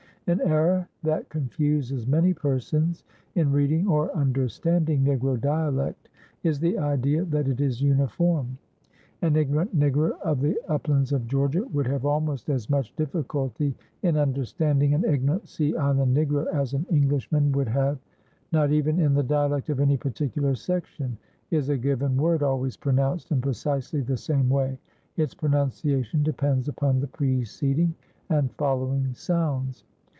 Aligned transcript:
An 0.27 0.39
error 0.41 0.87
that 1.03 1.27
confuses 1.27 2.07
many 2.07 2.33
persons 2.33 3.03
in 3.35 3.51
reading 3.51 3.85
or 3.85 4.09
understanding 4.15 5.03
Negro 5.03 5.37
dialect 5.37 6.07
is 6.41 6.57
the 6.61 6.77
idea 6.77 7.25
that 7.25 7.49
it 7.49 7.59
is 7.59 7.81
uniform. 7.81 8.57
An 9.21 9.35
ignorant 9.35 9.77
Negro 9.77 10.17
of 10.21 10.39
the 10.39 10.57
uplands 10.69 11.11
of 11.11 11.27
Georgia 11.27 11.65
would 11.73 11.85
have 11.87 12.05
almost 12.05 12.49
as 12.49 12.69
much 12.69 12.95
difficulty 12.95 13.75
in 14.03 14.15
understanding 14.15 14.93
an 14.93 15.03
ignorant 15.03 15.49
sea 15.49 15.75
island 15.75 16.15
Negro 16.15 16.47
as 16.53 16.73
an 16.73 16.85
Englishman 16.89 17.51
would 17.51 17.67
have. 17.67 17.97
Not 18.53 18.71
even 18.71 19.01
in 19.01 19.13
the 19.15 19.23
dialect 19.23 19.67
of 19.69 19.81
any 19.81 19.97
particular 19.97 20.55
section 20.55 21.17
is 21.49 21.67
a 21.67 21.75
given 21.77 22.15
word 22.15 22.41
always 22.41 22.77
pronounced 22.77 23.31
in 23.33 23.41
precisely 23.41 23.99
the 23.99 24.15
same 24.15 24.47
way. 24.47 24.77
Its 25.17 25.33
pronunciation 25.35 26.23
depends 26.23 26.69
upon 26.69 27.01
the 27.01 27.07
preceding 27.07 27.93
and 28.29 28.49
following 28.53 29.13
sounds. 29.13 29.83